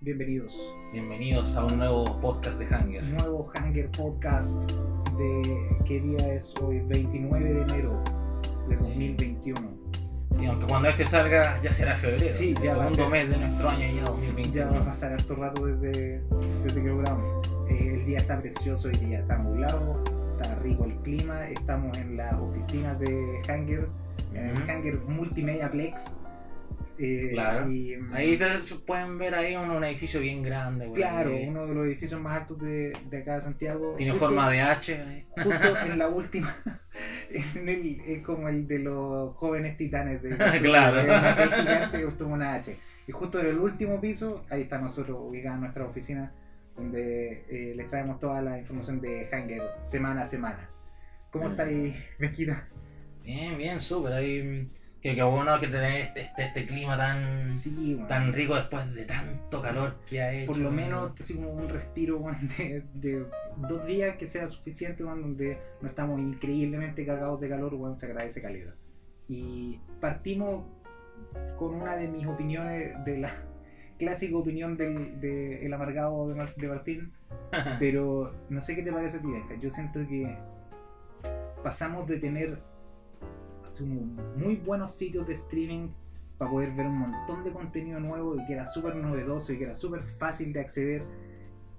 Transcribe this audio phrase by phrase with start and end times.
[0.00, 0.74] Bienvenidos.
[0.92, 3.04] Bienvenidos a un nuevo podcast de Hanger.
[3.04, 4.58] Nuevo Hanger Podcast
[5.16, 8.02] de qué día es hoy, 29 de enero
[8.68, 9.60] de 2021.
[10.32, 12.28] Sí, aunque cuando este salga ya será febrero.
[12.28, 14.52] Sí, el ya a segundo mes de nuestro año ya 2021.
[14.52, 16.22] Ya va a pasar harto rato desde,
[16.64, 17.46] desde que lo grabamos.
[17.68, 20.02] Eh, el día está precioso, el día está nublado,
[20.32, 21.48] está rico el clima.
[21.48, 23.88] Estamos en las oficinas de Hanger,
[24.34, 24.68] en el.
[24.68, 26.12] Hanger Multimedia Plex.
[26.98, 27.70] Eh, Claro.
[27.70, 30.86] y, Ahí te- se pueden ver ahí un, un edificio bien grande.
[30.86, 31.00] güey.
[31.00, 33.94] Claro, uno de los edificios más altos de, de acá de Santiago.
[33.96, 35.24] Tiene Justo- forma de H.
[35.30, 36.54] Justo en la última,
[37.54, 40.30] en el, es como el de los jóvenes titanes de
[40.62, 40.96] Claro.
[40.96, 42.76] de una gigante una H.
[43.06, 46.32] Y justo en el último piso, ahí está nosotros ubicados en nuestra oficina,
[46.76, 50.68] donde eh, les traemos toda la información de Hanger semana a semana.
[51.30, 51.50] ¿Cómo Mm.
[51.52, 52.68] estáis, Mejita?
[53.24, 54.12] Bien, bien, súper.
[54.14, 58.54] Ahí, que, que bueno que tener este, este, este clima tan, Sí, bueno, tan rico
[58.56, 60.46] después de tanto calor que ha hecho.
[60.52, 63.26] por lo menos así como un respiro bueno, de, de
[63.68, 68.06] dos días que sea suficiente bueno, donde no estamos increíblemente cagados de calor, bueno, se
[68.06, 68.74] agradece calidad.
[69.28, 70.64] Y partimos
[71.58, 73.30] con una de mis opiniones, de la
[73.98, 77.12] clásica opinión del de el amargado de, Mar- de Martín,
[77.78, 79.28] pero no sé qué te parece a ti.
[79.60, 80.36] Yo siento que
[81.62, 82.58] pasamos de tener
[83.86, 85.88] muy buenos sitios de streaming
[86.38, 89.64] para poder ver un montón de contenido nuevo y que era súper novedoso y que
[89.64, 91.04] era súper fácil de acceder.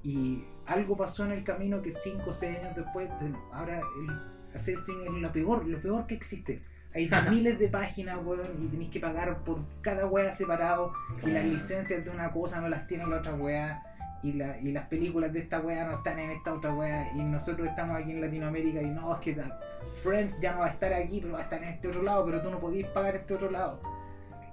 [0.03, 3.09] Y algo pasó en el camino que 5 o 6 años después,
[3.51, 6.61] ahora el hacer streaming es lo peor, lo peor que existe.
[6.93, 10.93] Hay miles de páginas, weón, y tenéis que pagar por cada wea separado.
[11.25, 13.83] Y las licencias de una cosa no las tiene la otra wea.
[14.21, 17.09] Y, la, y las películas de esta wea no están en esta otra wea.
[17.15, 19.59] Y nosotros estamos aquí en Latinoamérica y no, es que da-
[20.03, 22.25] Friends ya no va a estar aquí, pero va a estar en este otro lado.
[22.25, 23.79] Pero tú no podías pagar este otro lado.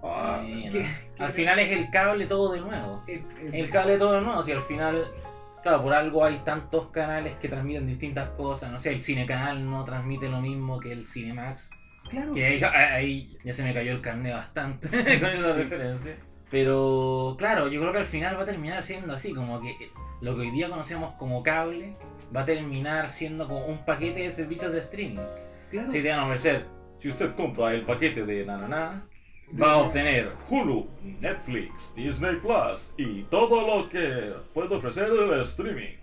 [0.03, 0.14] Oh,
[1.19, 3.03] Al final es el cable todo de nuevo.
[3.08, 5.05] eh, eh, El cable todo de nuevo, si al final,
[5.62, 9.85] claro, por algo hay tantos canales que transmiten distintas cosas, no sé, el Cinecanal no
[9.85, 11.69] transmite lo mismo que el Cinemax,
[12.08, 12.33] claro.
[12.35, 14.89] que ahí, ahí ya se me cayó el carnet bastante
[15.20, 15.63] con esa Sí.
[15.63, 16.17] referencia.
[16.51, 19.74] Pero claro, yo creo que al final va a terminar siendo así, como que
[20.20, 21.95] lo que hoy día conocemos como cable
[22.34, 25.20] va a terminar siendo como un paquete de servicios de streaming.
[25.70, 25.90] claro.
[25.90, 26.67] Si te van a ofrecer,
[26.98, 29.07] si usted compra el paquete de Nananá,
[29.61, 30.86] va a obtener Hulu,
[31.20, 35.95] Netflix, Disney Plus y todo lo que puede ofrecer el streaming.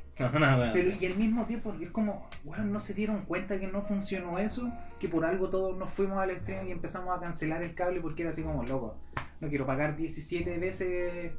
[0.73, 4.37] Pero y al mismo tiempo es como, weón, no se dieron cuenta que no funcionó
[4.37, 7.99] eso, que por algo todos nos fuimos al streaming y empezamos a cancelar el cable
[8.01, 8.97] porque era así como loco.
[9.41, 11.31] No quiero pagar 17 veces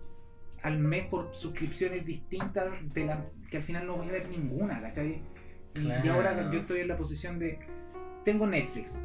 [0.62, 4.80] al mes por suscripciones distintas de la que al final no voy a ver ninguna,
[4.80, 5.22] ¿cachai?
[5.74, 7.58] Y, y ahora yo estoy en la posición de
[8.24, 9.02] tengo Netflix,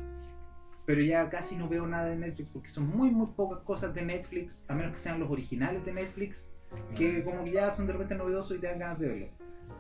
[0.86, 4.04] pero ya casi no veo nada de Netflix porque son muy muy pocas cosas de
[4.04, 6.48] Netflix, a menos que sean los originales de Netflix,
[6.96, 9.39] que como que ya son de repente novedosos y te dan ganas de verlo.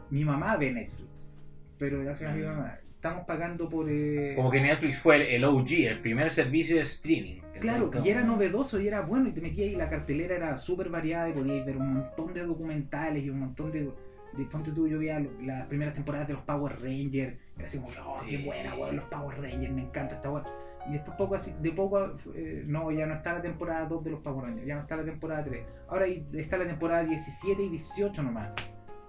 [0.10, 1.32] Mi mamá ve Netflix,
[1.78, 3.88] pero al final mi mamá, estamos pagando por...
[3.90, 7.42] eh, Como que Netflix fue el, el OG, el primer servicio de streaming.
[7.60, 10.90] Claro, y era novedoso y era bueno y te metías y la cartelera era súper
[10.90, 13.92] variada y podías ver un montón de documentales y un montón de...
[14.38, 17.90] de ponte tú, yo veía las primeras temporadas de los Power Rangers, era así como,
[18.06, 20.46] oh, qué buena, weón, los Power Rangers, me encanta esta weón.
[20.88, 24.12] Y después poco así, de poco, eh, no, ya no está la temporada 2 de
[24.12, 25.62] los Power Rangers, ya no está la temporada 3.
[25.90, 28.52] Ahora está la temporada 17 y 18 nomás.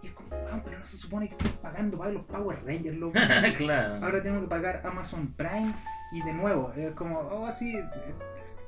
[0.03, 2.97] Y es como, weón, pero no se supone que estoy pagando para los Power Rangers,
[2.97, 3.19] loco.
[3.57, 4.05] claro.
[4.05, 5.73] Ahora tengo que pagar Amazon Prime
[6.13, 7.85] y de nuevo, es como, oh, así, eh,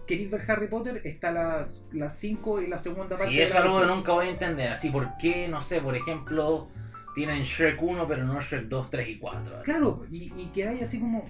[0.06, 1.00] ¿queréis ver Harry Potter?
[1.04, 3.28] Está la, la 5 y la segunda parte.
[3.28, 4.70] Sí, eso la es algo que nunca voy a entender.
[4.70, 6.68] Así, ¿por qué, no sé, por ejemplo,
[7.14, 9.62] tienen Shrek 1 pero no Shrek 2, 3 y 4?
[9.62, 11.24] Claro, y, y que hay así como,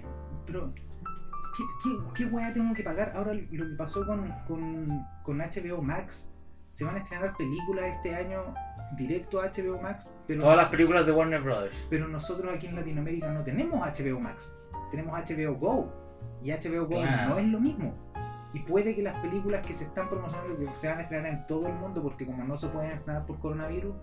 [0.45, 3.13] pero, ¿qué, qué, qué weá tengo que pagar?
[3.15, 6.29] Ahora lo que pasó con, con, con HBO Max,
[6.73, 8.53] se van a estrenar películas este año
[8.97, 11.87] directo a HBO Max, pero, Todas las películas de Warner Brothers.
[11.89, 14.51] pero nosotros aquí en Latinoamérica no tenemos HBO Max,
[14.91, 15.93] tenemos HBO Go.
[16.41, 17.29] Y HBO Go Claro.
[17.29, 17.93] no es lo mismo.
[18.53, 21.47] Y puede que las películas que se están promocionando, que se van a estrenar en
[21.47, 23.95] todo el mundo, porque como no se pueden estrenar por coronavirus,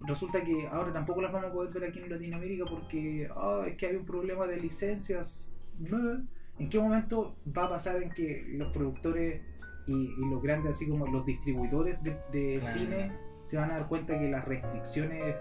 [0.00, 3.76] resulta que ahora tampoco las vamos a poder ver aquí en Latinoamérica porque ah, es
[3.76, 5.50] que hay un problema de licencias.
[6.58, 9.40] ¿En qué momento va a pasar en que los productores
[9.86, 12.72] y, y los grandes, así como los distribuidores de, de Claro.
[12.74, 13.12] cine,
[13.42, 15.34] se van a dar cuenta que las restricciones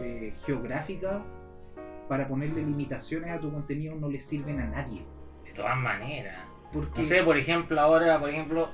[0.00, 1.22] eh, geográficas
[2.08, 5.04] para ponerle limitaciones a tu contenido no le sirven a nadie?
[5.44, 6.36] De todas maneras.
[6.72, 8.70] Porque No sé, por ejemplo, ahora, por ejemplo,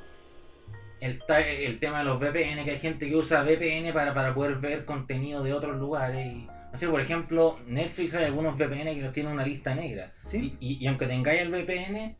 [1.00, 4.56] el, el tema de los VPN, que hay gente que usa VPN para, para poder
[4.58, 6.26] ver contenido de otros lugares.
[6.26, 10.12] Y, no sé, por ejemplo, Netflix hay algunos VPN que los tienen una lista negra.
[10.26, 10.56] ¿sí?
[10.60, 12.16] Y, y- y aunque tengáis el VPN,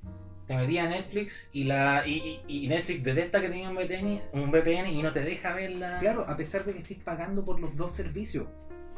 [0.46, 4.50] te metías a Netflix y la y, y- Netflix detecta que tenía un VPN, un
[4.50, 5.98] VPN y no te deja verla.
[6.00, 8.46] Claro, a pesar de que estéis pagando por los dos servicios.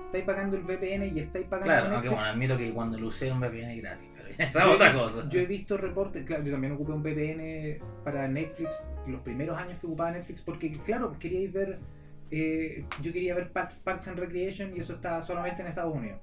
[0.06, 2.10] Estáis pagando el VPN y estáis pagando Claro, Netflix.
[2.14, 5.28] bueno, admito que cuando lo usé era un VPN gratis, pero esa es otra cosa.
[5.28, 9.78] Yo he visto reportes, claro, yo también ocupé un VPN para Netflix, los primeros años
[9.81, 11.81] que ocupaba Netflix, porque claro, queríais ver,
[12.31, 16.20] eh, yo quería ver Park- Parks and Recreation y eso estaba solamente en Estados Unidos.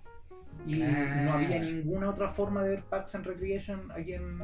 [0.65, 1.21] Y Claro.
[1.23, 4.39] no había ninguna otra forma de ver Parks and Recreation aquí en,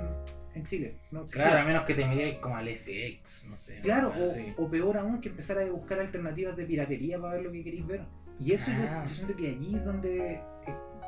[0.55, 0.95] en Chile.
[1.11, 1.43] No existía.
[1.49, 3.79] Claro, a menos que te metieras como al FX, no sé.
[3.81, 4.13] Claro,
[4.57, 7.85] o, peor aún que empezar a buscar alternativas de piratería para ver lo que queréis
[7.87, 8.01] ver.
[8.39, 9.03] Y eso yo- Ah.
[9.07, 10.43] yo, siento que allí es donde, eh,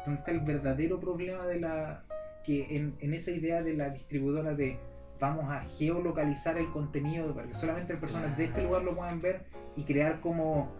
[0.05, 2.05] donde está el verdadero problema de la.
[2.43, 4.79] que en, en esa idea de la distribuidora de
[5.19, 9.21] vamos a geolocalizar el contenido para que solamente las personas de este lugar lo puedan
[9.21, 9.45] ver
[9.75, 10.71] y crear como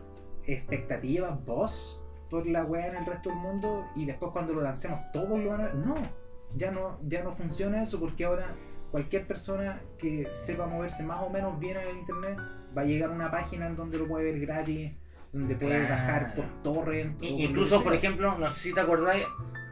[0.47, 4.99] expectativas, voz por la weá en el resto del mundo y después cuando lo lancemos
[5.13, 5.75] todos lo van a ver.
[5.75, 5.95] No,
[6.55, 8.55] ya no, ya no funciona eso porque ahora
[8.91, 12.37] cualquier persona que sepa moverse más o menos bien en el internet
[12.77, 14.91] va a llegar a una página en donde lo puede ver gratis,
[15.31, 15.89] donde puede Claro.
[15.89, 17.21] bajar por torrent.
[17.23, 17.99] Incluso, por sea.
[17.99, 19.25] ejemplo, no sé si te acordáis,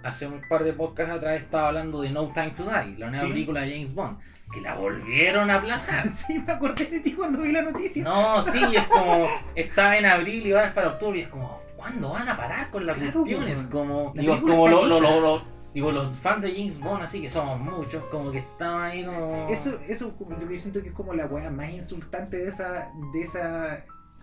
[0.04, 3.18] hace un par de podcasts atrás estaba hablando de No Time to Die, la nueva
[3.26, 3.28] Sí.
[3.32, 4.18] película de James Bond,
[4.54, 6.06] que la volvieron a aplazar.
[6.28, 8.04] Sí, me acordé de ti cuando vi la noticia.
[8.04, 11.60] No, sí, es como, estaba en abril y ahora es para octubre y es como,
[11.76, 13.64] ¿cuándo van a parar con las Claro, cuestiones?
[13.64, 17.30] Como, La digo, como lo- lo- lo- digo, los fans de James Bond, así que
[17.30, 19.48] somos muchos, como que estaban ahí como...
[19.50, 22.92] Eso, eso yo siento que es como la weá más insultante de esa.
[23.14, 23.78] de esa.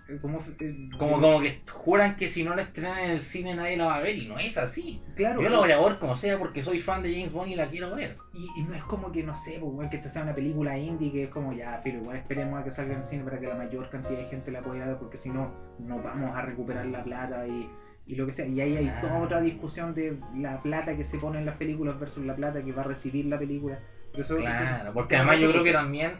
[0.09, 3.55] eh, Como, eh, Como, como que juran que si no la estrenan en el cine
[3.55, 5.03] nadie la va a ver y no es así.
[5.17, 7.57] claro, Yo la voy a ver como sea porque soy fan de James Bond y
[7.57, 8.17] la quiero ver.
[8.35, 11.11] Y, y no es como que, no sé, pues, que esta sea una película indie
[11.11, 13.47] que es como ya, pero igual esperemos a que salga en el cine para que
[13.49, 16.37] la mayor cantidad de gente la pueda ir a ver, porque si no, no vamos
[16.37, 17.69] a recuperar la plata y,
[18.07, 18.47] y lo que sea.
[18.47, 19.01] Y ahí hay Ah.
[19.01, 22.63] toda otra discusión de la plata que se pone en las películas versus la plata
[22.65, 23.81] que va a recibir la película.
[24.13, 26.13] Pero eso- Claro, porque además yo creo que también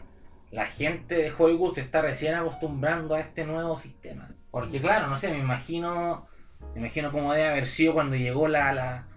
[0.51, 4.29] la gente de Hollywood se está recién acostumbrando a este nuevo sistema.
[4.51, 6.25] Porque claro, no sé, me imagino,
[6.73, 9.07] me imagino cómo debe haber sido cuando llegó la, la,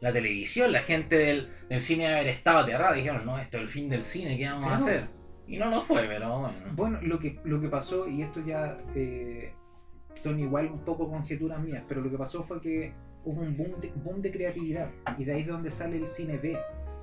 [0.00, 3.62] la televisión, la gente del, del cine debe haber estado aterrada, dijeron, no, esto es
[3.62, 5.06] el fin del cine, ¿qué vamos a hacer?
[5.46, 6.54] Y no lo fue, pero bueno.
[6.72, 9.52] Bueno, lo que, lo que pasó, y esto ya eh,
[10.20, 12.92] son igual un poco conjeturas mías, pero lo que pasó fue que
[13.24, 16.38] hubo un boom de, boom de creatividad, y de ahí es donde sale el cine
[16.38, 16.58] B,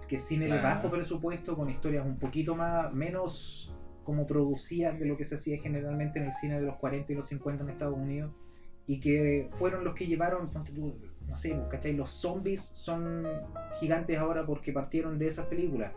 [0.07, 0.63] que es cine de Claro.
[0.75, 3.73] bajo presupuesto, con historias un poquito más, menos
[4.03, 7.15] como producidas de lo que se hacía generalmente en el cine de los 40 y
[7.15, 8.31] los 50 en Estados Unidos,
[8.85, 10.50] y que fueron los que llevaron,
[11.27, 11.94] no sé, pues, ¿cachai?
[11.94, 13.23] Los zombies son
[13.79, 15.91] gigantes ahora porque partieron de esas películas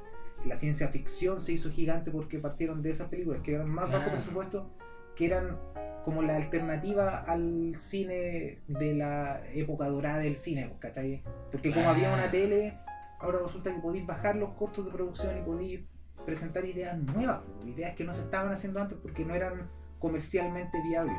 [0.45, 3.99] la ciencia ficción se hizo gigante porque partieron de esas películas que eran más bajo
[3.99, 4.13] Claro.
[4.13, 4.71] presupuesto,
[5.15, 5.57] que eran
[6.05, 11.23] como la alternativa al cine de la época dorada del cine, pues, ¿cachai?
[11.51, 11.91] Porque como Claro.
[11.97, 12.79] había una tele,
[13.21, 15.81] ahora resulta que podéis bajar los costos de producción y podéis
[16.27, 20.81] presentar ideas nuevas, pues, ideas que no se estaban haciendo antes porque no eran comercialmente
[20.83, 21.17] viables.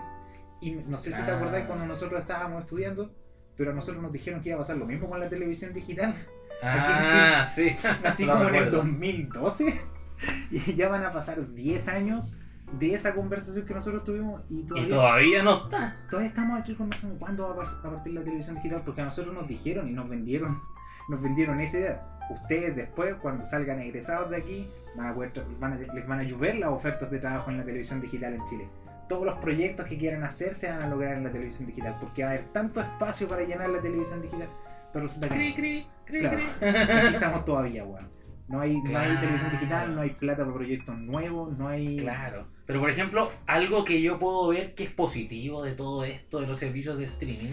[0.62, 3.13] Y no sé si te acordás cuando nosotros estábamos estudiando,
[3.56, 6.15] pero a nosotros nos dijeron que iba a pasar lo mismo con la televisión digital.
[6.62, 7.74] Ah, sí.
[8.03, 8.77] así como en el recuerdo.
[8.77, 9.74] 2012
[10.51, 12.38] y ya van a pasar 10 años
[12.80, 15.96] de esa conversación que nosotros tuvimos y todavía, Y todavía no está.
[16.10, 19.06] todavía estamos aquí conversando cuándo va a par- a partir la televisión digital porque a
[19.06, 20.62] nosotros nos dijeron y nos vendieron
[21.10, 25.74] nos vendieron esa idea ustedes después cuando salgan egresados de aquí van a poder van
[25.74, 28.68] a- les van a llover las ofertas de trabajo en la televisión digital en Chile
[29.09, 32.24] todos los proyectos que quieran hacer se van a lograr en la televisión digital porque
[32.24, 34.47] va a haber tanto espacio para llenar la televisión digital
[34.92, 35.36] pero resulta que.
[35.36, 36.38] Cri, cri, cri, Claro.
[36.59, 36.68] cri.
[36.69, 38.07] Aquí estamos todavía, weón.
[38.47, 41.97] No hay, no hay televisión digital, no hay plata para proyectos nuevos, no hay.
[41.97, 42.45] Claro.
[42.66, 46.47] Pero por ejemplo, algo que yo puedo ver que es positivo de todo esto de
[46.47, 47.52] los servicios de streaming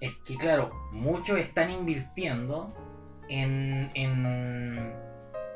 [0.00, 2.74] es que, claro, muchos están invirtiendo
[3.28, 4.92] en, en,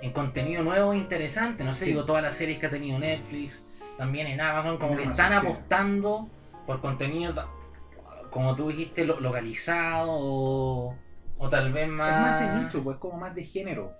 [0.03, 1.65] en contenido nuevo e interesante.
[1.65, 1.91] No sé, Sí.
[1.91, 3.65] digo, todas las series que ha tenido Netflix,
[3.99, 5.47] también en Amazon, como En que Amazon, están sí.
[5.47, 6.29] apostando
[6.67, 7.35] por contenido,
[8.31, 10.95] como tú dijiste, lo- localizado o,
[11.39, 12.21] o tal vez Es más...
[12.21, 13.93] más de nicho, pues como más de género.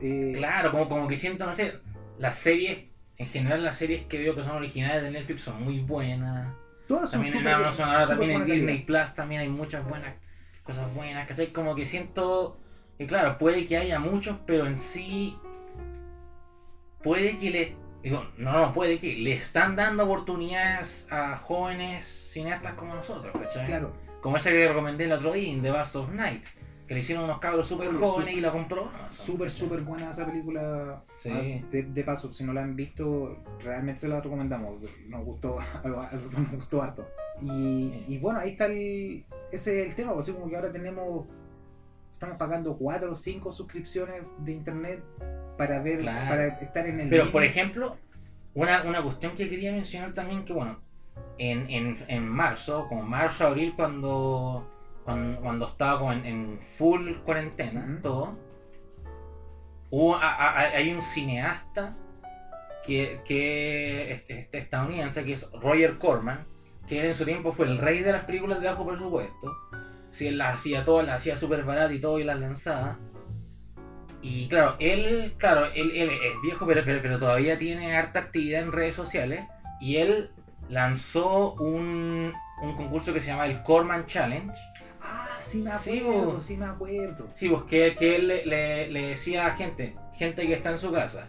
[0.00, 1.74] Eh, Claro, como, como que siento, no sé,
[2.18, 2.84] las series,
[3.16, 6.52] en general las series que veo que son originales de Netflix son muy buenas.
[6.86, 8.86] Todas son También en Amazon, ahora también en Disney calidad.
[9.04, 10.14] Plus también hay muchas buenas
[10.62, 11.50] cosas buenas, ¿cachai?
[11.50, 12.60] Como que siento
[12.98, 15.36] que claro, puede que haya muchos, pero en sí
[17.02, 17.76] puede que le...
[18.02, 23.66] Digo, no, no, puede que le están dando oportunidades a jóvenes cineastas como nosotros, ¿cachai?
[23.66, 26.44] Claro, Como ese que recomendé el otro día, In The Bust of Night,
[26.88, 28.86] que le hicieron unos cabros súper jóvenes y la compró.
[28.88, 29.60] Amazon, súper, ¿cachai?
[29.60, 31.04] súper buena esa película.
[31.16, 31.30] Sí.
[31.32, 34.80] Ah, De, de paso, si no la han visto, realmente se la recomendamos.
[35.06, 37.06] Nos gustó, a nosotros nos gustó harto.
[37.42, 39.24] Y, y bueno, ahí está el.
[39.52, 41.26] Ese es el tema, pues, así como que ahora tenemos.
[42.10, 45.04] Estamos pagando 4 o 5 suscripciones de internet
[45.56, 46.28] para ver, Claro.
[46.28, 47.96] para estar en el Pero mismo- por ejemplo,
[48.54, 50.80] una, una cuestión que quería mencionar también que bueno,
[51.36, 54.68] en, en, en marzo, como marzo, abril, cuando,
[55.08, 58.36] cuando, cuando estaba como en, full cuarentena, todo,
[59.88, 61.96] hubo, a- hay un cineasta
[62.84, 66.46] que, que es- es estadounidense, que es Roger Corman,
[66.86, 69.56] que en su tiempo fue el rey de las películas de bajo presupuesto.
[70.10, 72.98] Si él las hacía todas, las hacía súper baratas y todo y las lanzaba.
[74.20, 78.60] Y claro, él, claro, él, él es viejo, pero, pero, pero todavía tiene harta actividad
[78.60, 79.46] en redes sociales.
[79.80, 80.32] Y él
[80.68, 84.52] lanzó un, un concurso que se llama el Corman Challenge.
[85.38, 86.40] Ah, sí me Sí, acuerdo, bo.
[86.40, 87.28] sí me acuerdo.
[87.32, 90.78] Sí, pues que, que él le, le- le decía a gente, gente que está en
[90.78, 91.28] su casa,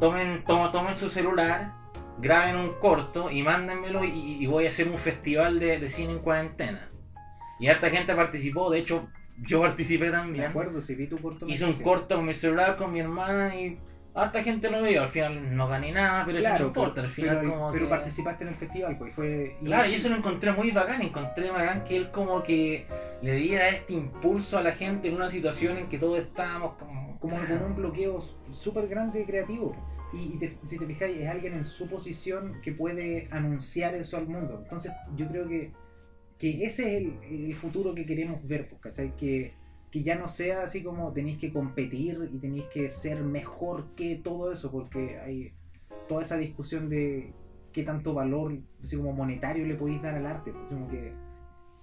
[0.00, 1.72] tomen, tomo- tomen su celular,
[2.18, 6.12] graben un corto y mándenmelo y, y voy a hacer un festival de, de cine
[6.12, 6.88] en cuarentena.
[7.60, 9.08] Y harta gente participó, de hecho
[9.38, 10.44] yo participé Me también.
[10.46, 11.46] acuerdo, si vi tu corto.
[11.48, 13.78] Hice un corto con mi celular, con mi hermana y
[14.14, 15.02] harta gente lo vio.
[15.02, 17.00] Al final no gané nada, pero eso no importa.
[17.02, 19.56] Al final pero, como pero que- participaste en el festival, pues fue.
[19.62, 21.02] Claro, y eso lo encontré muy bacán.
[21.02, 22.86] Encontré bacán que él como que
[23.22, 27.18] le diera este impulso a la gente en una situación en que todos estábamos como...
[27.18, 28.20] como con un bloqueo
[28.52, 29.74] súper grande creativo.
[30.12, 34.16] Y, y te- si te fijáis, es alguien en su posición que puede anunciar eso
[34.16, 34.60] al mundo.
[34.62, 35.72] Entonces, yo creo que,
[36.38, 37.18] que ese es el,
[37.48, 39.16] el futuro que queremos ver, pues, ¿cachai?
[39.16, 39.52] Que,
[39.94, 44.16] que ya no sea así como tenéis que competir y tenéis que ser mejor que
[44.16, 45.52] todo eso, porque hay
[46.08, 47.32] toda esa discusión de
[47.70, 50.52] qué tanto valor, así como monetario, le podéis dar al arte.
[50.52, 51.12] pues, como que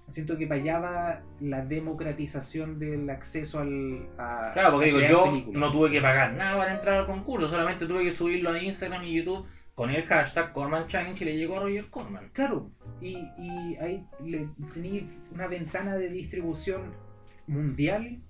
[0.06, 4.50] siento que para allá va la democratización del acceso al, a.
[4.52, 5.60] Claro, porque a digo, yo películas.
[5.62, 7.48] no tuve que pagar nada para entrar al concurso.
[7.48, 11.38] Solamente tuve que subirlo a Instagram y YouTube con el hashtag Corman Challenge y le
[11.38, 12.28] llegó a Roger Corman.
[12.34, 17.01] Claro, y, y ahí le tenéis una ventana de distribución
[17.52, 18.20] mundial,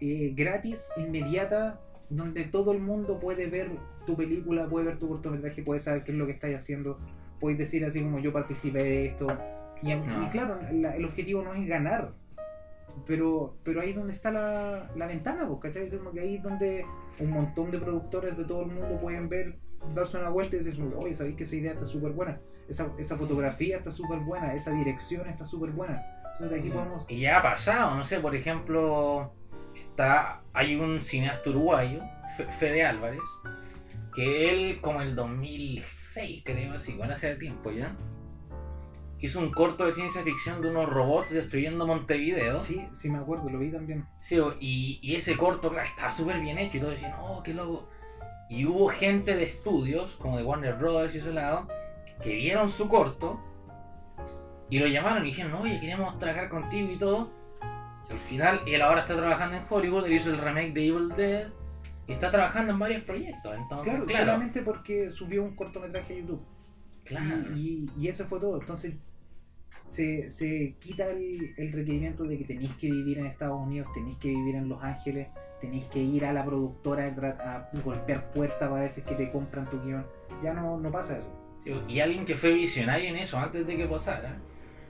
[0.00, 3.70] eh, gratis, inmediata, donde todo el mundo puede ver
[4.06, 6.98] tu película, puede ver tu cortometraje, puede saber qué es lo que estáis haciendo,
[7.40, 9.26] puedes decir así como yo participé de esto.
[9.82, 10.30] Y, y No.
[10.30, 12.12] claro, la- el objetivo no es ganar,
[13.06, 15.86] pero, pero ahí es donde está la, la ventana, pues, ¿cachai?
[15.86, 16.86] Es como que ahí es donde
[17.18, 19.58] un montón de productores de todo el mundo pueden ver,
[19.94, 23.16] darse una vuelta y decir, oye, sabéis que esa idea está súper buena, esa, esa
[23.16, 26.02] fotografía está súper buena, esa dirección está súper buena.
[26.36, 27.06] Entonces de aquí podemos...
[27.08, 29.32] Y ya ha pasado, no sé, por ejemplo,
[29.74, 32.02] está hay un cineasta uruguayo,
[32.36, 33.20] Fe- Fede Álvarez,
[34.14, 37.96] que él como el 2006 creo, así, bueno, hace tiempo ya,
[39.18, 42.60] hizo un corto de ciencia ficción de unos robots destruyendo Montevideo.
[42.60, 44.06] Sí, sí me acuerdo, lo vi también.
[44.20, 47.54] Sí, y, y ese corto, claro, estaba súper bien hecho y todos decían, oh, qué
[47.54, 47.88] loco.
[48.50, 51.66] Y hubo gente de estudios, como de Warner Brothers y ese lado,
[52.22, 53.40] que vieron su corto
[54.70, 57.30] y lo llamaron y dijeron, oye, queremos trabajar contigo y todo.
[58.10, 61.48] Al final, él ahora está trabajando en Hollywood, él hizo el remake de Evil Dead
[62.06, 63.54] y está trabajando en varios proyectos.
[63.56, 66.42] Entonces, Claro, claro, claro, solamente porque subió un cortometraje a YouTube.
[67.54, 68.60] Y, y, y eso fue todo.
[68.60, 68.94] Entonces
[69.86, 74.16] se, se quita el, el requerimiento de que tenéis que vivir en Estados Unidos, tenéis
[74.16, 75.28] que vivir en Los Ángeles,
[75.60, 79.30] tenéis que ir a la productora a, golpear puertas para ver si es que te
[79.30, 80.04] compran tu guion.
[80.42, 81.32] Ya no, no pasa eso.
[81.62, 84.36] Sí, Y alguien que fue visionario en eso antes de que pasara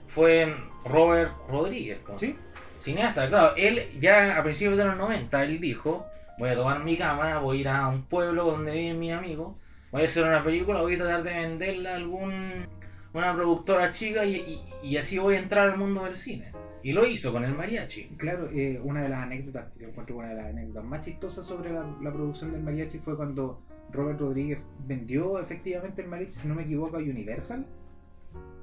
[0.07, 0.53] fue
[0.85, 1.99] Robert Rodríguez.
[2.17, 2.35] ¿Sí?
[2.81, 6.05] Cineasta, claro, él ya a principios de los 90, él dijo,
[6.39, 9.55] voy a tomar mi cámara, voy a ir a un pueblo donde viven mis amigos,
[9.91, 12.67] voy a hacer una película, voy a tratar de venderla a algún
[13.13, 16.51] una productora chica y, y- y así voy a entrar al mundo del cine.
[16.83, 18.09] Y lo hizo con el mariachi.
[18.17, 21.73] Claro, eh, una de las anécdotas, yo encuentro una de las anécdotas más chistosas sobre
[21.73, 26.53] la, la producción del mariachi fue cuando Robert Rodríguez vendió efectivamente el mariachi, si no
[26.55, 27.65] me equivoco, a Universal,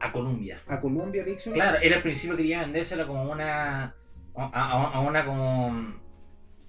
[0.00, 0.60] A Colombia.
[0.66, 1.54] a Columbia Pictures.
[1.54, 3.94] Claro, él al principio quería vendérsela como una.
[4.36, 5.94] a, a- a una como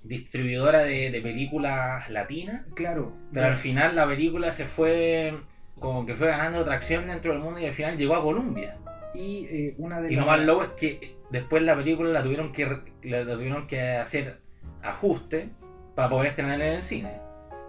[0.03, 2.65] distribuidora de, de películas latinas.
[2.75, 5.37] Claro, Pero al final la película se fue
[5.79, 8.77] como que fue ganando atracción dentro del mundo y al final llegó a Colombia.
[9.13, 12.21] y eh, una de Y lo las- más loco es que después la película la
[12.23, 14.39] tuvieron que la, la tuvieron que hacer
[14.83, 15.47] ajustes
[15.95, 17.19] para poder estrenar en el cine.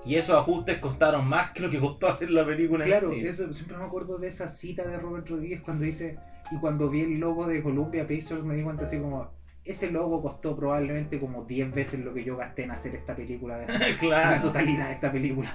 [0.07, 3.27] Y esos ajustes costaron más que lo que costó hacer la película Claro, en sí.
[3.27, 6.17] eso siempre me acuerdo de esa cita de Robert Rodríguez cuando dice,
[6.51, 9.29] y cuando vi el logo de Columbia Pictures me di cuenta así como,
[9.65, 13.57] ese logo costó probablemente como 10 veces lo que yo gasté en hacer esta película,
[13.59, 14.41] de, la claro.
[14.41, 15.53] totalidad de esta película.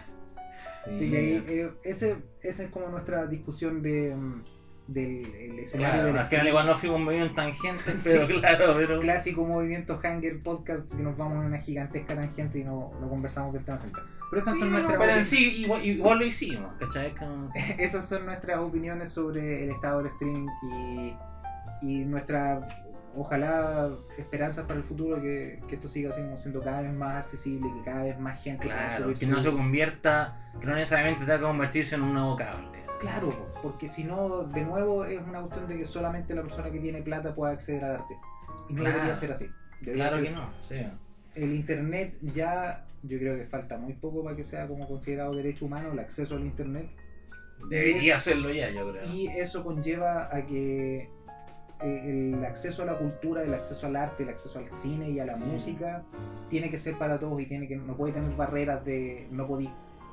[0.84, 0.92] Sí.
[0.96, 4.44] Así que ahí, eh, ese, esa es como nuestra discusión de, mm,
[4.88, 8.10] del el escenario Claro, del al final igual no fuimos medio en tangentes, Sí.
[8.12, 9.00] pero claro, pero...
[9.00, 13.54] clásico movimiento Hanger Podcast que nos vamos en una gigantesca tangente y no, no conversamos
[13.54, 14.06] del tema central.
[14.30, 17.14] Pero esas Sí, son nuestras pero sí igual, igual lo hicimos, ¿cachai?
[17.16, 21.16] Como- esas son nuestras opiniones sobre el estado del streaming y,
[21.82, 22.68] y nuestra
[23.14, 27.84] ojalá esperanzas para el futuro que, que esto siga siendo, cada vez más accesible, que
[27.84, 31.96] cada vez más gente Claro, que no se convierta, que no necesariamente tenga que convertirse
[31.96, 32.81] en un nuevo cable.
[33.02, 36.72] Claro, po, porque si no, de nuevo es una cuestión de que solamente la persona
[36.72, 38.16] que tiene plata pueda acceder al arte.
[38.70, 38.94] Y no Claro.
[38.96, 39.50] debería ser así.
[39.82, 40.76] Debería Claro ser- que no, sí.
[41.36, 45.66] El internet ya, yo creo que falta muy poco para que sea como considerado derecho
[45.66, 46.90] humano el acceso al internet.
[47.70, 49.04] Debería hacerlo ya, yo creo.
[49.14, 51.10] Y eso conlleva a que
[51.84, 55.20] eh, el acceso a la cultura, el acceso al arte, el acceso al cine y
[55.20, 56.04] a la música
[56.50, 59.70] tiene que ser para todos y tiene que no puede tener barreras de no podí,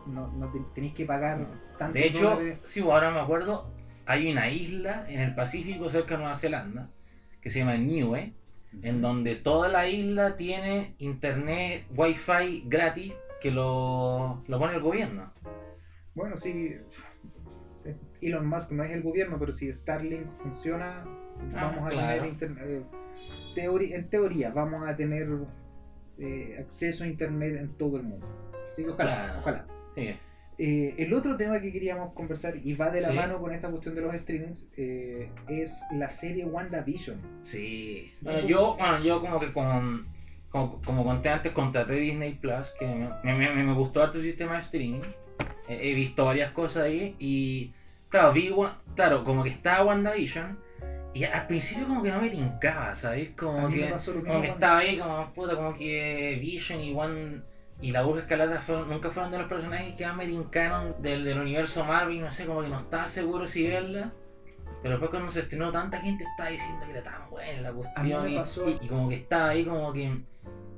[0.08, 1.46] no, no te- tenéis que pagar
[1.78, 3.70] tanto De hecho, sí, pues, ahora me acuerdo,
[4.06, 6.90] hay una isla en el Pacífico cerca de Nueva Zelanda
[7.40, 8.32] que se llama Niue,
[8.82, 15.32] en donde toda la isla tiene internet, wifi gratis que lo, lo pone el gobierno.
[16.14, 16.76] Bueno, sí,
[18.20, 21.04] Elon Musk no es el gobierno, pero si Starlink funciona,
[21.54, 22.14] Ah, vamos a claro.
[22.16, 22.64] tener internet.
[22.66, 22.82] eh,
[23.54, 25.28] teori- en teoría, vamos a tener
[26.18, 28.26] eh, acceso a internet en todo el mundo.
[28.72, 29.38] Así que ojalá, Claro.
[29.38, 29.66] ojalá.
[30.60, 33.14] Eh, el otro tema que queríamos conversar y va de la Sí.
[33.14, 37.20] mano con esta cuestión de los streamings eh, es la serie WandaVision.
[37.42, 38.12] Sí.
[38.20, 40.08] Bueno, yo, bueno, yo como que con,
[40.50, 44.24] como, como conté antes, contraté Disney Plus, que me, me, me- me gustó harto el
[44.24, 45.00] sistema de streaming.
[45.68, 47.72] He, he visto varias cosas ahí y,
[48.08, 48.52] claro, vi,
[48.96, 50.58] claro, como que estaba WandaVision
[51.14, 53.30] y al principio como que no me tincaba, ¿sabes?
[53.36, 53.88] Como que,
[54.26, 57.42] como que estaba ahí como, puta, como que Vision y One...
[57.80, 61.22] Y la Bruja Escarlata fueron- nunca fueron de los personajes que más me tincaron del,
[61.24, 64.12] del universo Marvel, no sé, como que no estaba seguro si verla.
[64.82, 67.72] Pero después cuando se estrenó tanta gente estaba diciendo que era tan buena la A
[67.72, 70.22] cuestión y, y- y como que estaba ahí como que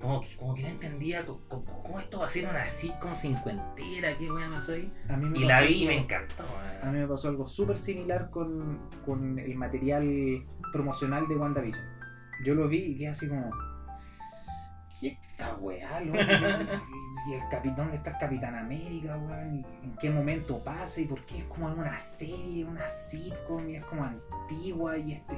[0.01, 4.31] como que, como que no entendía cómo, esto va a ser una sitcom cincuentera, qué
[4.33, 4.91] wea pasó ahí.
[5.11, 6.45] A Y la vi y me encantó.
[6.83, 6.93] A eh.
[6.93, 10.43] mí me pasó algo súper similar con, con el material
[10.73, 11.85] promocional de WandaVision.
[12.47, 13.51] Yo lo vi y quedé así como.
[15.01, 16.19] ¿Qué esta weá, loco?
[17.29, 19.55] y, el capitán, ¿dónde está Capitán América, weón?
[19.55, 21.01] ¿Y ¿En qué momento pasa?
[21.01, 23.67] ¿Y por qué es como una serie, una sitcom?
[23.71, 25.37] Y es como antigua y este.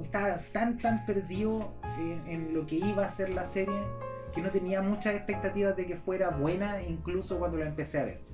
[0.00, 3.74] Estaba tan, tan perdido en, lo que iba a ser la serie
[4.32, 8.30] que no tenía muchas expectativas de que fuera buena, incluso cuando la empecé a ver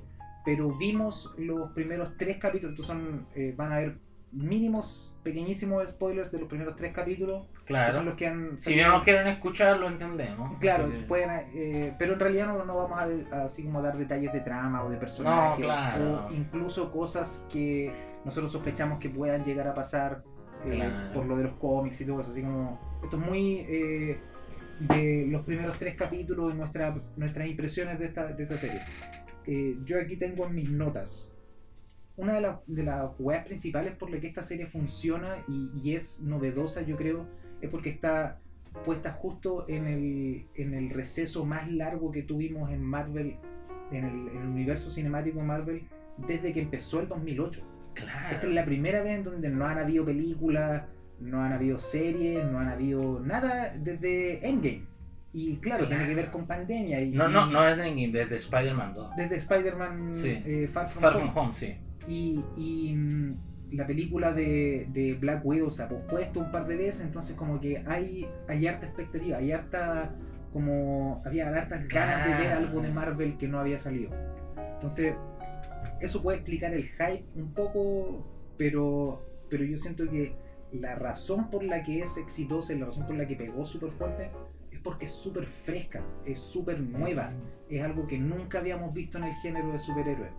[0.47, 2.79] pero vimos los primeros tres capítulos.
[2.79, 3.99] Son, eh, van a haber
[4.37, 7.47] mínimos, pequeñísimos spoilers de los primeros tres capítulos.
[7.47, 8.03] Que son Claro.
[8.03, 10.49] los que han Si no nos quieren escuchar, lo entendemos.
[10.59, 12.99] Claro, que- pueden, eh, pero en realidad no, no vamos
[13.31, 16.27] a, así como dar detalles de trama o de personaje claro.
[16.29, 17.91] o incluso cosas que
[18.25, 20.23] nosotros sospechamos que puedan llegar a pasar
[20.65, 21.13] eh, Claro.
[21.13, 22.31] por lo de los cómics y todo eso.
[22.31, 24.19] Así como esto es muy eh,
[24.79, 28.79] de los primeros tres capítulos y nuestra, nuestras impresiones de esta, de esta serie.
[29.85, 31.33] Yo aquí tengo en mis notas
[32.17, 35.95] una de, las de las weas principales por la que esta serie funciona y, y
[35.95, 37.25] es novedosa, yo creo,
[37.61, 38.39] es porque está
[38.85, 43.37] puesta justo en el, en el receso más largo que tuvimos en Marvel,
[43.91, 47.61] en el, en el universo cinemático de Marvel, desde que empezó el 2008.
[47.93, 48.35] Claro.
[48.35, 50.83] Esta es la primera vez en donde no han habido películas,
[51.19, 54.85] no han habido series, no han habido nada desde Endgame.
[55.33, 57.01] Y claro, tiene que ver con pandemia.
[57.01, 59.15] Y, No, no, no es de Endgame, desde Spider-Man 2.
[59.17, 60.41] Desde Spider-Man Sí.
[60.45, 61.25] eh, Far From Far Home.
[61.31, 61.75] From Home, sí.
[62.07, 63.37] Y, y, mm,
[63.71, 67.59] la película de, de Black Widow se ha pospuesto un par de veces, entonces como
[67.59, 70.15] que hay, hay harta expectativa, hay harta
[70.53, 74.11] como había hartas ganas de ver algo de Marvel que no había salido.
[74.73, 75.15] Entonces,
[75.99, 78.25] eso puede explicar el hype un poco,
[78.57, 80.35] pero, pero yo siento que
[80.71, 83.91] la razón por la que es exitosa y la razón por la que pegó súper
[83.91, 84.31] fuerte
[84.71, 87.31] es porque es súper fresca, es súper nueva,
[87.69, 90.31] es algo que nunca habíamos visto en el género de superhéroes.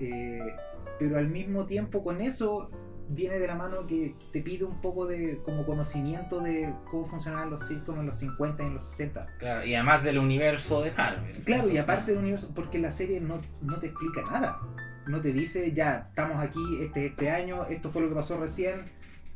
[0.00, 0.56] Eh,
[0.98, 2.70] pero al mismo tiempo con eso
[3.08, 7.50] viene de la mano que te pide un poco de como conocimiento de cómo funcionaban
[7.50, 9.26] los sitcoms en los 50 y en los 60.
[9.38, 11.32] Claro, y además del universo de Marvel.
[11.44, 14.58] Claro, y aparte del universo, porque la serie no, no te explica nada.
[15.06, 18.82] No te dice, ya, estamos aquí este, este año, esto fue lo que pasó recién,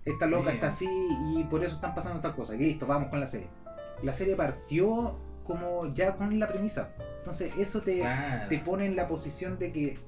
[0.06, 0.54] esta loca Bien.
[0.54, 0.88] está así
[1.36, 2.56] y por eso están pasando estas cosas.
[2.56, 3.48] Y listo, vamos con la serie.
[4.02, 6.94] La serie partió como ya con la premisa.
[7.18, 8.48] Entonces eso te, Claro.
[8.48, 9.98] te pone en la posición de que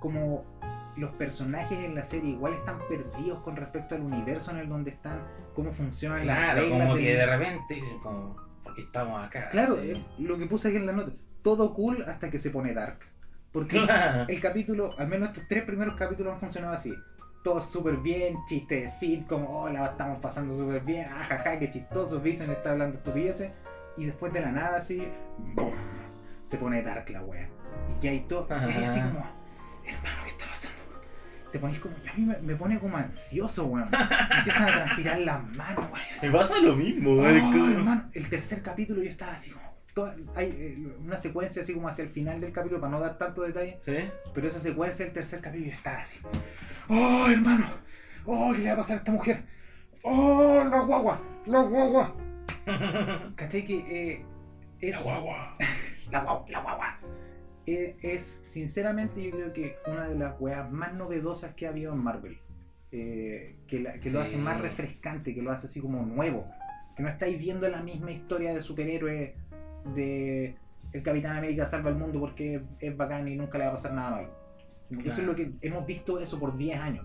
[0.00, 0.44] como
[0.96, 4.90] los personajes en la serie igual están perdidos con respecto al universo en el donde
[4.90, 5.22] están,
[5.54, 9.48] cómo funcionan las Claro, como del- que de repente dicen como, ¿por qué estamos acá?
[9.50, 9.92] Claro, Sí.
[9.92, 12.98] eh, lo que puse aquí en la nota, todo cool hasta que se pone dark.
[13.52, 14.24] Porque Claro.
[14.28, 16.92] el capítulo, al menos estos tres primeros capítulos han funcionado así.
[17.44, 22.20] Todo súper bien, chiste de sitcom, oh, la estamos pasando súper bien, ajaja, qué chistoso,
[22.20, 23.52] Vision está hablando estupideces.
[23.96, 25.08] Y después de la nada así,
[25.54, 25.72] ¡boom!
[26.42, 27.48] se pone dark la wea.
[27.96, 29.24] Y ya hay todo, y así como,
[31.50, 31.94] te pones como.
[31.96, 33.88] A mí me, me pone como ansioso, weón.
[33.90, 36.04] Me empiezan a transpirar las manos, weón.
[36.16, 39.68] así Me pasa lo mismo, Oh, hermano, el tercer capítulo yo estaba así como.
[39.94, 43.18] toda- hay eh, una secuencia así como hacia el final del capítulo para no dar
[43.18, 43.78] tanto detalle.
[43.82, 43.96] ¿Sí?
[44.34, 46.20] Pero esa secuencia del tercer capítulo yo estaba así.
[46.88, 47.66] ¡Oh, hermano!
[48.24, 49.44] ¡Oh, qué le va a pasar a esta mujer!
[50.02, 51.20] ¡Oh, la guagua!
[51.46, 52.14] ¡La guagua!
[53.36, 54.24] ¿Cachai que eh,
[54.80, 55.04] es.
[55.06, 55.56] La guagua.
[56.10, 56.98] La guagua, la guagua.
[57.70, 61.92] Eh, es, sinceramente, yo creo que una de las weas más novedosas que ha habido
[61.92, 62.38] en Marvel.
[62.90, 66.46] Eh, que la- que lo hace más refrescante, que lo hace así como nuevo.
[66.96, 69.34] Que no estáis viendo la misma historia de superhéroe
[69.94, 70.56] de
[70.92, 73.92] el Capitán América salva el mundo porque es bacán y nunca le va a pasar
[73.92, 74.30] nada malo.
[75.04, 77.04] Eso es lo que hemos visto eso por 10 años.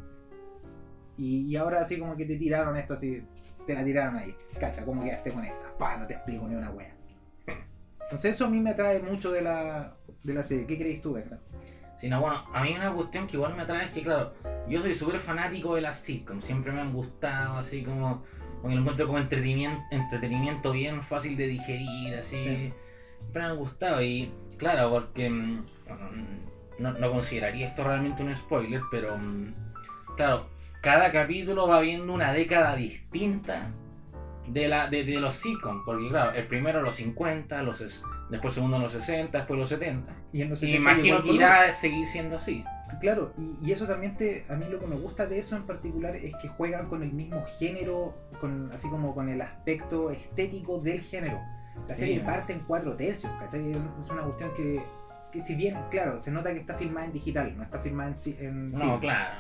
[1.17, 3.21] Y, y ahora así como que te tiraron esto así,
[3.67, 4.34] te la tiraron ahí.
[4.58, 5.78] Cacha, ¿cómo quedaste con esta?
[5.78, 6.95] Pa, no te explico ni una wea.
[8.04, 10.65] Entonces eso a mí me atrae mucho de la, de la serie.
[10.65, 11.39] ¿Qué crees tú, Benja?
[11.97, 14.33] Sí, no, bueno, a mí una cuestión que igual me atrae es que, claro,
[14.67, 18.23] yo soy súper fanático de las sitcoms, siempre me han gustado, así como,
[18.57, 22.73] como que lo encuentro como entretenimiento, entretenimiento bien fácil de digerir, así, Sí.
[23.19, 25.65] siempre me han gustado y, claro, porque mm,
[26.79, 29.53] no, no consideraría esto realmente un spoiler, pero, mm,
[30.17, 30.47] claro,
[30.81, 33.71] cada capítulo va viendo una década distinta
[34.47, 37.79] de, la, de, de los sitcoms, porque, claro, el primero los 50, los,
[38.29, 40.13] después el segundo los 60, después los 70.
[40.34, 42.63] Y en los Y 70 imagino que irá a seguir siendo así.
[42.99, 45.63] Claro, y, y eso también te, a mí lo que me gusta de eso en
[45.63, 50.79] particular es que juegan con el mismo género, con, así como con el aspecto estético
[50.79, 51.39] del género.
[51.88, 52.01] La Sí.
[52.01, 53.71] serie parte en cuatro tercios, ¿cachai?
[53.99, 54.79] Es una cuestión que,
[55.32, 58.45] que si bien, claro, se nota que está filmada en digital, no está filmada en,
[58.45, 58.99] en No, film.
[58.99, 59.36] claro.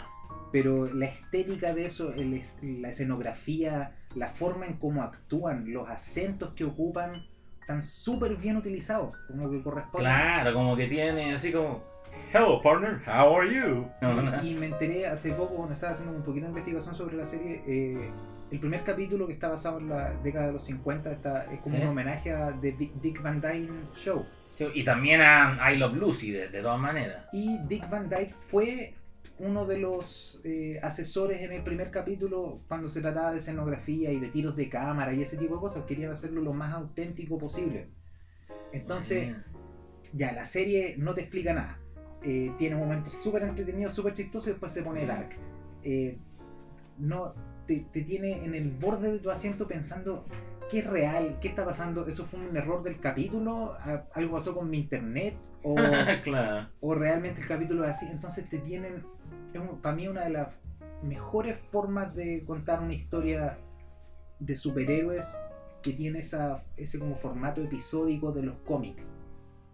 [0.51, 2.41] pero la estética de eso, el
[2.81, 7.25] la escenografía, la forma en cómo actúan, los acentos que ocupan,
[7.61, 10.05] están súper bien utilizados, como que corresponde.
[10.05, 11.83] Claro, como que tiene así como.
[12.33, 13.87] Hello, partner, how are you?
[14.43, 17.25] Y, y me enteré hace poco cuando estaba haciendo un poquito de investigación sobre la
[17.25, 17.61] serie.
[17.65, 18.11] eh,
[18.51, 21.75] el primer capítulo que está basado en la década de los 50 está, es como
[21.75, 21.81] Sí.
[21.81, 22.71] un homenaje a The
[23.01, 24.25] Dick Van Dyke Show.
[24.75, 27.25] Y también a I Love Lucy, de, de todas maneras.
[27.33, 28.93] Y Dick Van Dyke fue
[29.39, 34.19] uno de los eh, asesores en el primer capítulo cuando se trataba de escenografía y
[34.19, 35.83] de tiros de cámara y ese tipo de cosas.
[35.85, 37.89] Querían hacerlo lo más auténtico posible.
[38.71, 39.35] Entonces,
[40.13, 41.79] ya, la serie no te explica nada.
[42.21, 45.29] Eh, tiene momentos súper entretenidos, súper chistosos y después se pone dark.
[45.83, 46.17] Eh,
[46.97, 47.33] no,
[47.65, 50.25] te, te tiene en el borde de tu asiento pensando
[50.69, 52.07] qué es real, qué está pasando.
[52.07, 53.73] ¿Eso fue un error del capítulo?
[53.79, 55.35] ¿A- ¿Algo pasó con mi internet?
[55.63, 55.75] ¿O,
[56.23, 56.69] claro.
[56.81, 58.05] o realmente el capítulo es así?
[58.11, 59.03] Entonces te tienen,
[59.57, 60.59] es un- para mí una de las
[61.01, 63.57] mejores formas de contar una historia
[64.39, 65.37] de superhéroes
[65.81, 69.03] que tiene esa, ese como formato episódico de los cómics.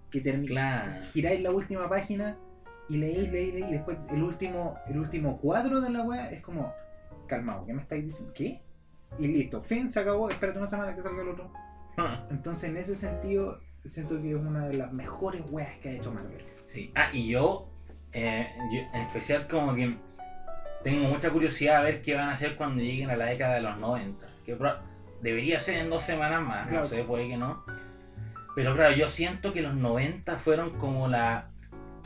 [0.10, 0.48] Que termina
[0.86, 1.02] Claro.
[1.13, 2.38] giráis la última página
[2.89, 6.42] y leéis, leéis, leéis, y después el último, el último cuadro de la wea es
[6.42, 6.74] como,
[7.28, 8.34] calmado, ¿qué me estáis diciendo?
[8.34, 8.63] ¿Qué?
[9.20, 11.52] Y listo, fin, se acabó, espérate una semana que salga el otro.
[12.32, 16.12] Entonces en ese sentido, siento que es una de las mejores weas que ha hecho
[16.12, 16.42] Marvel.
[16.65, 16.92] Sí.
[16.96, 17.69] Ah, y yo,
[18.13, 19.98] eh, yo en especial como que
[20.84, 23.62] tengo mucha curiosidad a ver qué van a hacer cuando lleguen a la década de
[23.62, 24.26] los 90.
[24.45, 24.58] Que
[25.22, 26.84] debería ser en dos semanas más, Claro.
[26.84, 27.63] no sé, puede que no.
[28.56, 31.50] Pero claro, yo siento que los 90 fueron como la...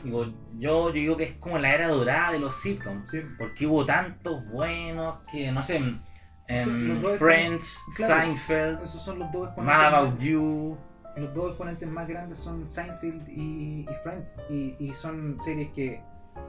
[0.02, 0.24] Digo,
[0.58, 3.08] yo, yo digo que es como la era dorada de los sitcoms.
[3.10, 3.22] Sí.
[3.38, 6.00] Porque hubo tantos buenos que, no sé, en
[6.46, 8.22] Sí, Friends, claro.
[8.22, 9.86] Seinfeld, Esos son los dos Mad exponentes.
[9.94, 10.78] About You.
[11.16, 14.34] Los dos exponentes más grandes son Seinfeld y, Friends.
[14.50, 16.02] Y, y son series que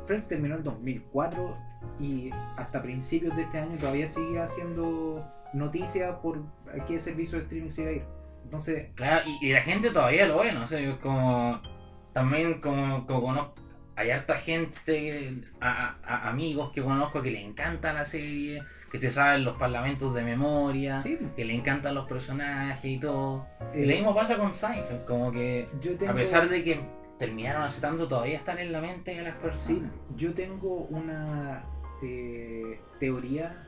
[0.06, 1.58] Friends terminó en 2004
[1.99, 7.43] y hasta principios de este año todavía sigue haciendo noticia por a qué servicio de
[7.43, 8.06] streaming se iba a ir.
[8.43, 10.63] Entonces, Claro, y, la gente todavía lo ve, ¿no?
[10.63, 11.62] O sea, como.
[12.13, 13.56] También como, como conozco.
[13.97, 15.31] Hay harta gente,
[15.62, 20.13] a- a- amigos que conozco que le encanta la serie, que se saben los parlamentos
[20.13, 23.47] de memoria, sí, que le encantan los personajes y todo.
[23.73, 26.79] y eh, lo mismo pasa con Seinfeld, como que yo tengo, a pesar de que
[27.17, 29.91] terminaron hace tanto, todavía están en la mente de las sí, personas.
[30.17, 31.63] yo tengo una
[32.03, 33.62] eh, teoría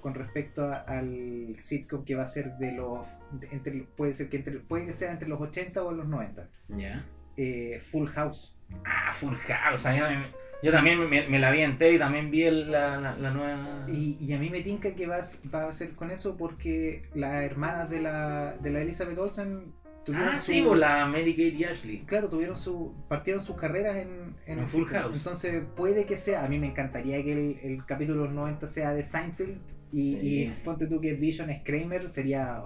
[0.00, 4.30] con respecto a- al sitcom que va a ser de los de- entre, puede ser
[4.30, 7.04] que entre, puede que sea entre los 80 o los 90 ¿Ya?
[7.36, 9.86] eh, Full House Ah, Full House.
[9.86, 10.26] a mí también-
[10.62, 13.84] yo también me, me la vi entera y también vi el- la, la, la nueva.
[13.88, 17.02] Y, y a mí me tinca que va, a- va a ser con eso porque
[17.14, 19.72] las hermanas de la, de la Elizabeth Olsen
[20.14, 21.98] Ah, su- sí, pues la Mary Kate y Ashley.
[22.04, 24.84] Claro, tuvieron su, partieron sus carreras en, En el Full.
[24.88, 25.16] House.
[25.16, 28.66] Entonces puede que sea, a mí me encantaría que el, el capítulo de los 90
[28.66, 29.56] sea de Seinfeld
[29.90, 30.20] y, Sí.
[30.44, 32.62] y ponte tú que Vision es Kramer, sería,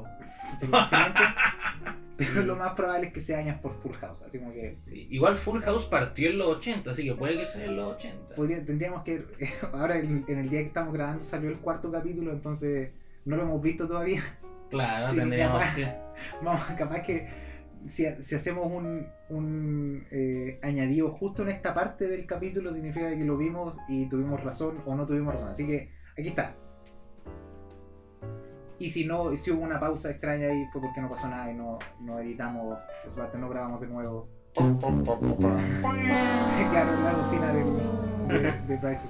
[0.59, 1.21] sería excelente.
[2.19, 4.23] Pero lo más probable es que se dañan por Full House.
[4.23, 7.47] Así como que Sí, Igual Full House partió en los 80, así que puede que
[7.47, 8.35] sea en los 80.
[8.35, 9.25] podría- tendríamos que.
[9.73, 12.91] Ahora, en, en el día que estamos grabando, salió el cuarto capítulo, entonces
[13.25, 14.21] no lo hemos visto todavía.
[14.69, 15.75] Claro, Sí, tendríamos capaz.
[15.77, 15.95] que.
[16.45, 17.27] Vamos, capaz que
[17.87, 23.25] si, si hacemos un, un eh, añadido justo en esta parte del capítulo, significa que
[23.25, 25.49] lo vimos y tuvimos razón o no tuvimos razón.
[25.51, 26.57] Así que aquí está.
[28.79, 31.55] Y si no, si hubo una pausa extraña ahí fue porque no pasó nada y
[31.55, 34.29] no, no editamos esa parte, no grabamos de nuevo.
[36.71, 37.67] claro, la cocina del,
[38.29, 39.09] de, de Price.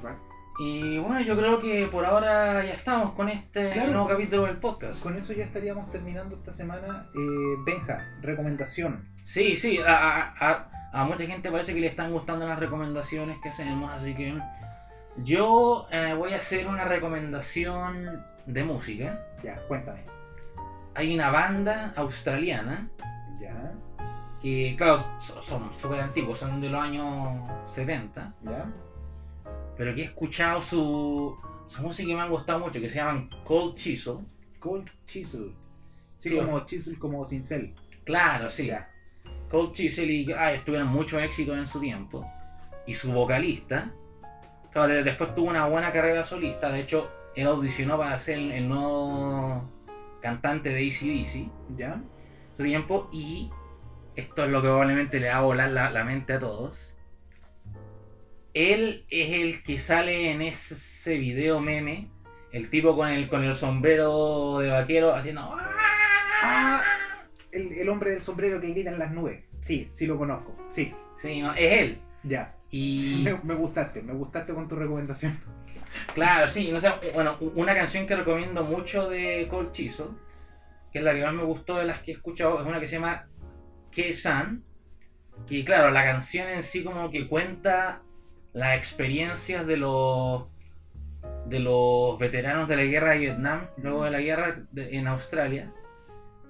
[0.61, 4.57] Y bueno, yo creo que por ahora ya estamos con este Claro, nuevo capítulo del
[4.57, 5.01] podcast.
[5.03, 7.09] Con eso ya estaríamos terminando esta semana.
[7.15, 9.09] Eh, Benja, recomendación.
[9.25, 13.39] Sí, sí, a, a- a- a mucha gente parece que le están gustando las recomendaciones
[13.41, 14.35] que hacemos, así que
[15.25, 19.25] yo eh, voy a hacer una recomendación de música.
[19.43, 20.05] Ya, cuéntame.
[20.95, 22.91] Hay una banda australiana
[23.41, 23.73] Ya,
[24.43, 28.73] que, claro, so- son súper antiguos, son de los años 70, ya.
[29.77, 33.31] pero que he escuchado su, su música y me han gustado mucho, que se llaman
[33.45, 34.19] Cold Chisel.
[34.59, 35.55] Cold Chisel.
[36.19, 37.75] Sí, Sí, como chisel, como cincel.
[38.05, 38.67] Claro, sí.
[38.67, 38.91] Ya.
[39.49, 42.29] Cold Chisel y ah, estuvieron mucho éxito en su tiempo.
[42.89, 43.93] Y su vocalista,
[44.87, 46.71] después tuvo una buena carrera solista.
[46.71, 49.71] De hecho, él audicionó para ser el, el nuevo
[50.21, 52.03] cantante de ACDC ¿Ya?
[52.57, 53.09] su tiempo.
[53.13, 53.51] Y
[54.17, 56.95] esto es lo que probablemente le va a volar la, la mente a todos.
[58.55, 62.11] Él es el que sale en ese video meme.
[62.51, 65.55] El tipo con el, con el sombrero de vaquero haciendo.
[66.43, 66.83] Ah,
[67.53, 69.45] el, el hombre del sombrero que grita en las nubes.
[69.61, 70.57] Sí, sí lo conozco.
[70.69, 72.01] Sí, Sí, no, es él.
[72.23, 72.55] ya.
[72.71, 73.23] Y.
[73.25, 75.39] Me, me gustaste, me gustaste con tu recomendación.
[76.15, 80.09] Claro, sí, no sé, bueno, una canción que recomiendo mucho de Cold Chisel,
[80.93, 82.87] que es la que más me gustó de las que he escuchado, es una que
[82.87, 83.27] se llama
[83.95, 84.63] K-San,
[85.47, 88.03] que claro, la canción en sí como que cuenta
[88.53, 90.45] las experiencias de los
[91.47, 95.73] de los veteranos de la guerra de Vietnam, luego de la guerra de- en Australia.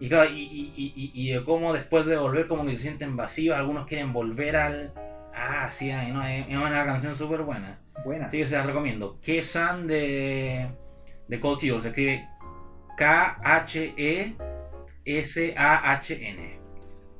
[0.01, 2.83] Y claro, y, y- y- y- y de cómo después de volver como que se
[2.83, 4.93] sienten vacíos, algunos quieren volver al...
[5.35, 7.81] Ah, sí, ay, no, es, es una canción súper buena.
[8.05, 8.27] Buena.
[8.27, 9.19] Así que se la recomiendo.
[9.21, 10.69] Kesan de,
[11.29, 11.81] de Cold Steel.
[11.81, 12.29] Se escribe
[15.29, 16.59] K-H-E-S-A-H-N.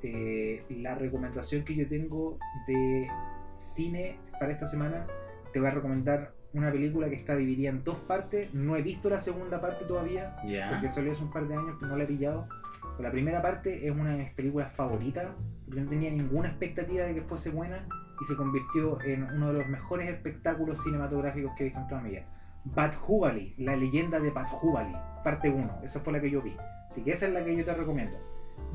[0.03, 3.09] Eh, la recomendación que yo tengo de
[3.57, 5.07] cine para esta semana,
[5.53, 8.55] te voy a recomendar una película que está dividida en dos partes.
[8.55, 10.71] No he visto la segunda parte todavía, Ya.
[10.71, 12.49] porque salió hace un par de años, no la he pillado.
[12.97, 15.27] Pero la primera parte es una de mis películas favoritas,
[15.69, 17.87] porque no tenía ninguna expectativa de que fuese buena
[18.21, 22.01] y se convirtió en uno de los mejores espectáculos cinematográficos que he visto en toda
[22.01, 22.27] mi vida.
[22.65, 26.57] Bat Hubali, la leyenda de Bat Hubali, parte 1, esa fue la que yo vi.
[26.89, 28.17] Así que esa es la que yo te recomiendo.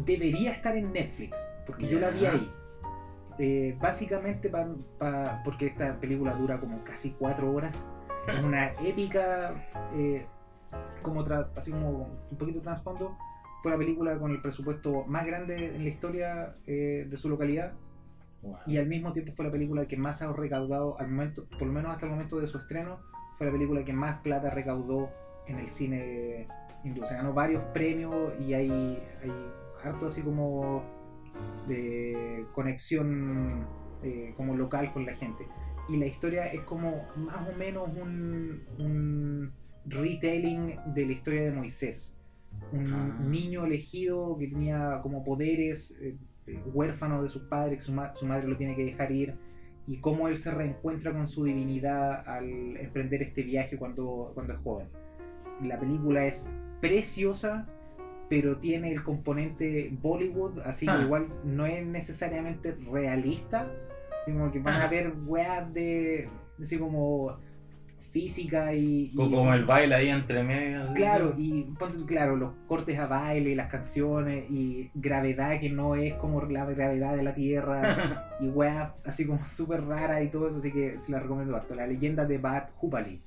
[0.06, 2.50] Debería estar en Netflix, porque yo la vi ahí.
[3.40, 4.68] Eh, básicamente pa-
[5.00, 7.76] pa- porque esta película dura como casi 4 horas.
[8.28, 9.54] Es una épica,
[9.94, 10.26] eh,
[11.02, 11.90] como tra- así como
[12.32, 13.18] un poquito trasfondo.
[13.64, 17.74] Fue la película con el presupuesto más grande en la historia eh, de su localidad
[18.44, 18.58] Wow.
[18.68, 21.72] y al mismo tiempo fue la película que más ha recaudado al momento, por lo
[21.72, 23.00] menos hasta el momento de su estreno,
[23.38, 25.10] fue la película que más plata recaudó
[25.48, 26.50] en el cine
[26.84, 27.06] hindú.
[27.06, 29.32] Se ganó varios premios y hay, hay
[29.82, 30.84] harto así como
[31.70, 33.66] de conexión
[34.04, 35.48] eh, como local con la gente.
[35.88, 39.54] Y la historia es como más o menos un, un
[39.86, 42.18] retelling de la historia de Moisés.
[42.72, 43.18] Un Ah.
[43.30, 48.14] niño elegido que tenía como poderes, eh, eh, huérfano de sus padres, que su, ma-
[48.16, 49.36] su madre lo tiene que dejar ir,
[49.86, 54.60] y cómo él se reencuentra con su divinidad al emprender este viaje cuando, cuando es
[54.60, 54.88] joven.
[55.62, 57.68] La película es preciosa,
[58.30, 61.04] pero tiene el componente Bollywood, así que Ah.
[61.04, 63.72] igual no es necesariamente realista,
[64.26, 64.90] como que van a Ah.
[64.90, 67.38] ver weas de, así como
[68.14, 69.10] física y...
[69.12, 70.94] y- Como el baile ahí entre medio.
[70.94, 71.66] Claro, y
[72.06, 77.16] claro, los cortes a baile, las canciones y gravedad que no es como la gravedad
[77.16, 81.12] de la Tierra y weas así como súper rara y todo eso, así que se
[81.12, 81.74] la recomiendo harto.
[81.74, 83.20] La leyenda de Bat Hubali.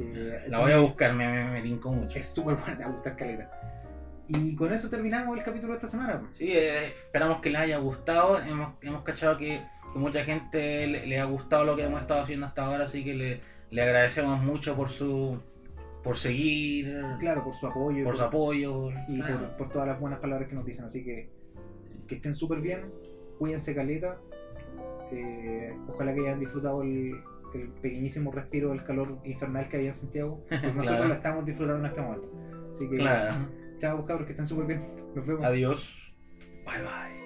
[0.00, 2.18] Eh, La voy a buscar, me, me, me tincó mucho.
[2.18, 3.50] Es súper buena, te va a gustar caleta.
[4.28, 6.20] Y con eso terminamos el capítulo de esta semana.
[6.34, 8.38] Sí, eh, esperamos que les haya gustado.
[8.40, 12.20] Hemos, hemos cachado que, que mucha gente le, le ha gustado lo que hemos estado
[12.20, 15.38] haciendo hasta ahora, así que le, le agradecemos mucho por su
[16.02, 18.04] por seguir, Claro, por su apoyo.
[18.04, 18.90] por su apoyo.
[19.08, 19.40] y claro.
[19.48, 20.84] por, por todas las buenas palabras que nos dicen.
[20.84, 21.28] Así que
[22.06, 22.90] que estén súper bien,
[23.38, 24.18] cuídense caleta.
[25.12, 27.20] eh, ojalá que hayan disfrutado el,
[27.54, 30.44] el pequeñísimo respiro del calor infernal que había en Santiago.
[30.50, 31.04] Nosotros Claro.
[31.08, 32.30] lo estamos disfrutando en este momento.
[32.70, 33.34] Así que Claro.
[33.78, 34.80] chao cabros, que estén súper bien.
[35.14, 35.44] Nos vemos.
[35.44, 36.14] Adiós.
[36.64, 37.17] Bye bye.